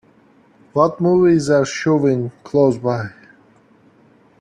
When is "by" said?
2.75-3.11